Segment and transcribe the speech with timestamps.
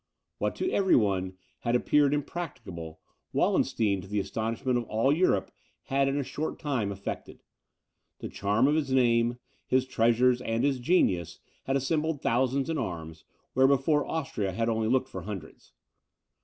[0.39, 2.99] What to every one had appeared impracticable,
[3.33, 5.51] Wallenstein, to the astonishment of all Europe,
[5.83, 7.43] had in a short time effected.
[8.17, 9.37] The charm of his name,
[9.67, 14.87] his treasures, and his genius, had assembled thousands in arms, where before Austria had only
[14.87, 15.71] looked for hundreds.